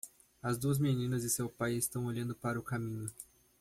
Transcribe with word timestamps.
As 0.41 0.57
duas 0.57 0.79
meninas 0.79 1.23
e 1.23 1.29
seu 1.29 1.47
pai 1.47 1.73
estão 1.75 2.05
olhando 2.07 2.33
para 2.33 2.57
o 2.57 2.63
caminho. 2.63 3.07